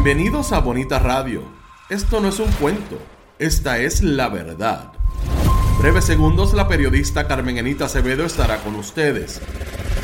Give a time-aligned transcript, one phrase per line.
[0.00, 1.42] Bienvenidos a Bonita Radio.
[1.90, 2.96] Esto no es un cuento,
[3.40, 4.92] esta es la verdad.
[5.80, 9.42] Breves segundos, la periodista Carmen Enita Acevedo estará con ustedes.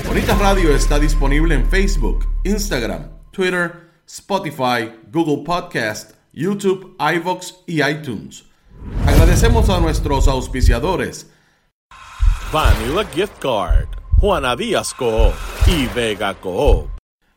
[0.04, 8.46] Bonita Radio está disponible en Facebook, Instagram, Twitter, Spotify, Google Podcast, YouTube, iVoox y iTunes.
[9.06, 11.30] Agradecemos a nuestros auspiciadores.
[12.52, 13.86] Vanilla Gift Card,
[14.18, 15.32] Juana Díaz Co.
[15.68, 16.93] y Vega Co.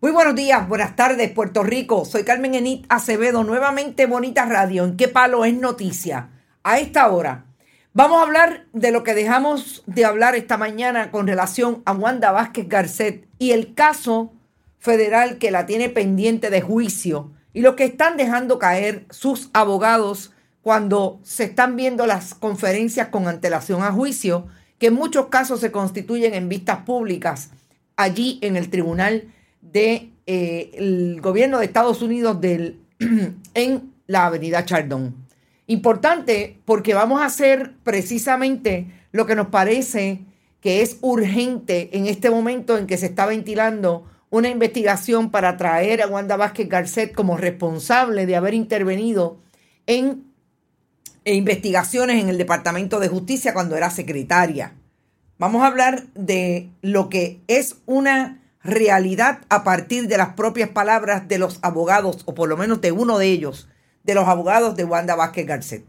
[0.00, 2.04] Muy buenos días, buenas tardes, Puerto Rico.
[2.04, 4.84] Soy Carmen Enit Acevedo, nuevamente Bonita Radio.
[4.84, 6.28] ¿En qué palo es noticia?
[6.62, 7.46] A esta hora.
[7.94, 12.30] Vamos a hablar de lo que dejamos de hablar esta mañana con relación a Wanda
[12.30, 14.32] Vázquez Garcet y el caso
[14.78, 20.32] federal que la tiene pendiente de juicio y lo que están dejando caer sus abogados
[20.62, 24.46] cuando se están viendo las conferencias con antelación a juicio,
[24.78, 27.50] que en muchos casos se constituyen en vistas públicas
[27.96, 32.80] allí en el Tribunal del eh, gobierno de Estados Unidos del,
[33.54, 35.14] en la avenida Chardón.
[35.66, 40.20] Importante porque vamos a hacer precisamente lo que nos parece
[40.60, 46.02] que es urgente en este momento en que se está ventilando una investigación para traer
[46.02, 49.38] a Wanda Vázquez Garcet como responsable de haber intervenido
[49.86, 50.28] en
[51.24, 54.74] investigaciones en el Departamento de Justicia cuando era secretaria.
[55.38, 58.40] Vamos a hablar de lo que es una
[58.70, 62.92] realidad a partir de las propias palabras de los abogados, o por lo menos de
[62.92, 63.68] uno de ellos,
[64.04, 65.84] de los abogados de Wanda Vázquez Garcet.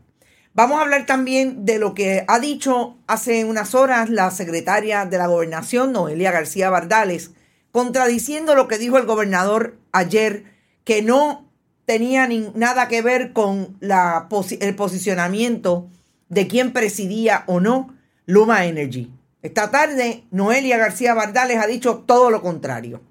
[0.54, 5.18] Vamos a hablar también de lo que ha dicho hace unas horas la secretaria de
[5.18, 7.32] la gobernación, Noelia García Bardales,
[7.72, 10.46] contradiciendo lo que dijo el gobernador ayer,
[10.84, 11.48] que no
[11.86, 15.88] tenía ni nada que ver con el posicionamiento
[16.30, 19.12] de quién presidía o no Luma Energy.
[19.42, 23.02] Esta tarde, Noelia García Bardales ha dicho todo lo contrario.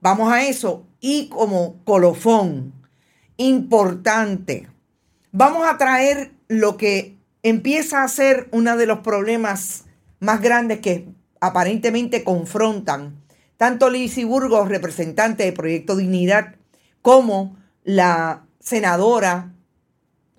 [0.00, 0.86] Vamos a eso.
[1.00, 2.72] Y como colofón
[3.36, 4.68] importante,
[5.30, 9.84] vamos a traer lo que empieza a ser uno de los problemas
[10.18, 11.08] más grandes que
[11.40, 13.22] aparentemente confrontan
[13.56, 16.56] tanto Lizy Burgos, representante de Proyecto Dignidad,
[17.00, 19.54] como la senadora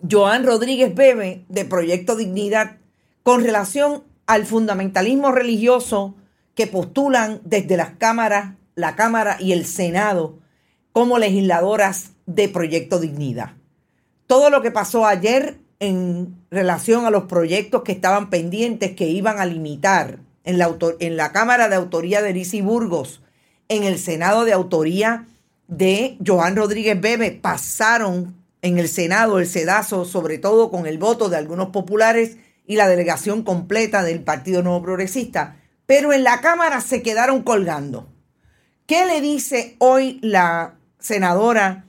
[0.10, 2.78] Joan Rodríguez Bebe de Proyecto Dignidad
[3.24, 6.16] con relación al fundamentalismo religioso
[6.54, 10.40] que postulan desde las cámaras, la Cámara y el Senado
[10.92, 13.54] como legisladoras de Proyecto Dignidad.
[14.28, 19.40] Todo lo que pasó ayer en relación a los proyectos que estaban pendientes que iban
[19.40, 23.22] a limitar en la, en la Cámara de Autoría de Lisi Burgos,
[23.70, 25.28] en el Senado de Autoría
[25.68, 31.30] de Joan Rodríguez Bebe, pasaron en el Senado el sedazo, sobre todo con el voto
[31.30, 35.56] de algunos populares y la delegación completa del Partido Nuevo Progresista,
[35.86, 38.10] pero en la Cámara se quedaron colgando.
[38.86, 41.86] ¿Qué le dice hoy la senadora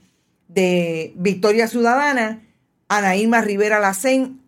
[0.47, 2.41] de Victoria Ciudadana,
[2.87, 4.41] Anaíma Rivera Lacén,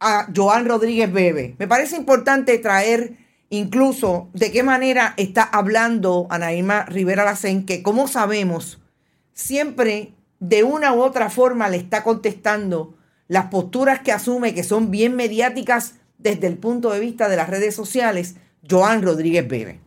[0.00, 1.54] a Joan Rodríguez Bebe?
[1.58, 3.16] Me parece importante traer
[3.48, 8.80] incluso de qué manera está hablando Anaíma Rivera Lacén, que como sabemos,
[9.32, 12.97] siempre de una u otra forma le está contestando
[13.28, 17.48] las posturas que asume, que son bien mediáticas desde el punto de vista de las
[17.48, 18.36] redes sociales,
[18.68, 19.80] Joan Rodríguez Bebe.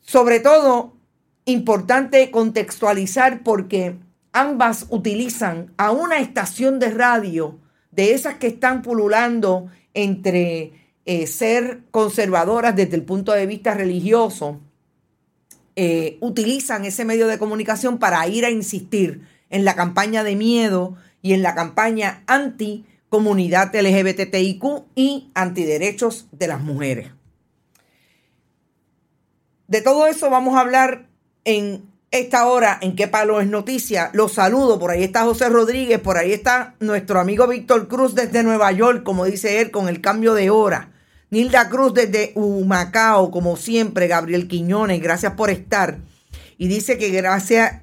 [0.00, 0.96] Sobre todo,
[1.44, 3.96] importante contextualizar porque
[4.32, 7.58] ambas utilizan a una estación de radio
[7.90, 10.72] de esas que están pululando entre
[11.04, 14.60] eh, ser conservadoras desde el punto de vista religioso,
[15.74, 20.96] eh, utilizan ese medio de comunicación para ir a insistir en la campaña de miedo
[21.22, 24.64] y en la campaña anti comunidad LGBTIQ
[24.94, 27.10] y antiderechos de las mujeres.
[29.68, 31.08] De todo eso vamos a hablar
[31.44, 34.10] en esta hora en qué palo es noticia.
[34.12, 34.78] Los saludo.
[34.78, 39.02] Por ahí está José Rodríguez, por ahí está nuestro amigo Víctor Cruz desde Nueva York,
[39.02, 40.92] como dice él, con el cambio de hora.
[41.30, 44.08] Nilda Cruz desde Humacao, como siempre.
[44.08, 45.98] Gabriel Quiñones, gracias por estar.
[46.58, 47.80] Y dice que gracias,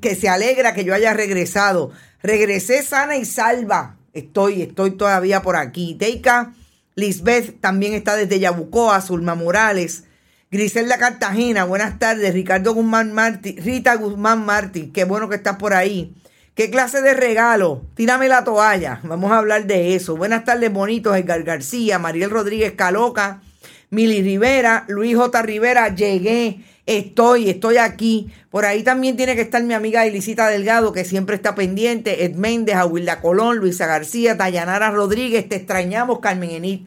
[0.00, 1.92] que se alegra que yo haya regresado.
[2.22, 3.96] Regresé sana y salva.
[4.12, 5.94] Estoy, estoy todavía por aquí.
[5.94, 6.52] Teika
[6.98, 10.02] Lisbeth también está desde Yabucoa, Zulma Morales.
[10.50, 12.34] Griselda Cartagena, buenas tardes.
[12.34, 16.16] Ricardo Guzmán Martí, Rita Guzmán Martí, qué bueno que estás por ahí.
[16.54, 17.84] ¿Qué clase de regalo?
[17.94, 18.98] Tírame la toalla.
[19.04, 20.16] Vamos a hablar de eso.
[20.16, 21.16] Buenas tardes, bonitos.
[21.16, 23.42] Edgar García, Mariel Rodríguez Caloca,
[23.90, 25.40] Mili Rivera, Luis J.
[25.42, 25.94] Rivera.
[25.94, 26.64] Llegué,
[26.96, 28.32] estoy, estoy aquí.
[28.50, 32.24] Por ahí también tiene que estar mi amiga Elisita Delgado, que siempre está pendiente.
[32.24, 35.48] Ed Méndez, Aguilda Colón, Luisa García, Dayanara Rodríguez.
[35.48, 36.86] Te extrañamos, Carmen Enid.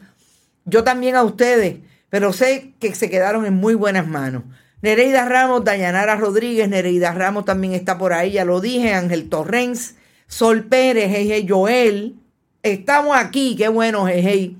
[0.64, 1.76] Yo también a ustedes
[2.12, 4.42] pero sé que se quedaron en muy buenas manos.
[4.82, 9.94] Nereida Ramos, Dayanara Rodríguez, Nereida Ramos también está por ahí, ya lo dije, Ángel Torrens,
[10.26, 12.16] Sol Pérez, Jeje Joel,
[12.62, 14.56] estamos aquí, qué bueno, Jeje.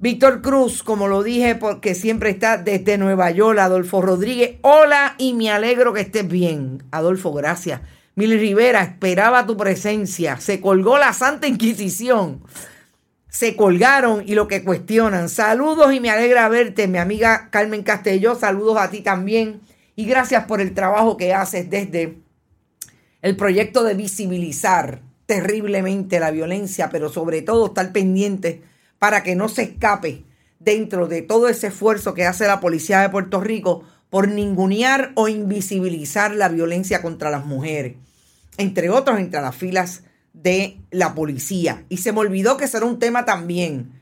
[0.00, 5.34] Víctor Cruz, como lo dije, porque siempre está desde Nueva York, Adolfo Rodríguez, hola y
[5.34, 6.84] me alegro que estés bien.
[6.92, 7.80] Adolfo, gracias.
[8.14, 12.42] Mili Rivera, esperaba tu presencia, se colgó la Santa Inquisición
[13.28, 15.28] se colgaron y lo que cuestionan.
[15.28, 18.34] Saludos y me alegra verte, mi amiga Carmen Castelló.
[18.34, 19.60] Saludos a ti también.
[19.94, 22.18] Y gracias por el trabajo que haces desde
[23.22, 28.62] el proyecto de visibilizar terriblemente la violencia, pero sobre todo estar pendiente
[28.98, 30.24] para que no se escape
[30.58, 35.28] dentro de todo ese esfuerzo que hace la policía de Puerto Rico por ningunear o
[35.28, 37.96] invisibilizar la violencia contra las mujeres,
[38.56, 40.02] entre otros entre las filas
[40.32, 41.84] de la policía.
[41.88, 44.00] Y se me olvidó que será un tema también.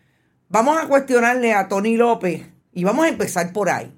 [0.49, 3.93] Vamos a cuestionarle a Tony López y vamos a empezar por ahí.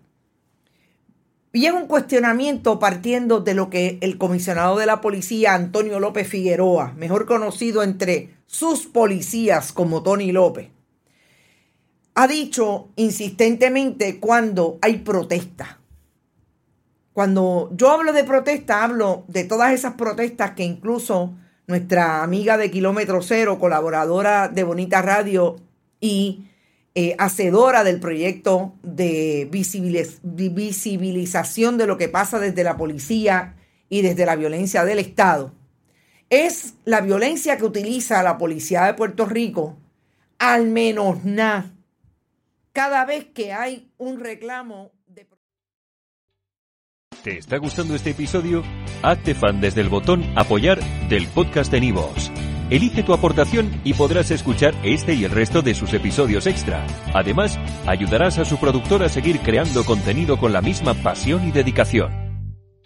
[1.52, 6.28] Y es un cuestionamiento partiendo de lo que el comisionado de la policía, Antonio López
[6.28, 10.68] Figueroa, mejor conocido entre sus policías como Tony López,
[12.20, 15.78] ha dicho insistentemente cuando hay protesta.
[17.12, 21.36] Cuando yo hablo de protesta, hablo de todas esas protestas que incluso
[21.68, 25.60] nuestra amiga de Kilómetro Cero, colaboradora de Bonita Radio
[26.00, 26.48] y
[26.96, 33.54] eh, hacedora del proyecto de visibilización de lo que pasa desde la policía
[33.88, 35.52] y desde la violencia del Estado,
[36.30, 39.76] es la violencia que utiliza la policía de Puerto Rico,
[40.40, 41.77] al menos nada,
[42.72, 44.92] cada vez que hay un reclamo
[47.22, 48.62] ¿Te está gustando este episodio?
[49.02, 50.78] Hazte fan desde el botón Apoyar
[51.08, 52.30] del podcast de Nivos.
[52.70, 56.86] Elige tu aportación y podrás escuchar este y el resto de sus episodios extra.
[57.14, 62.27] Además, ayudarás a su productor a seguir creando contenido con la misma pasión y dedicación.